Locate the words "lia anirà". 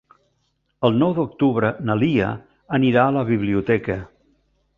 2.05-3.05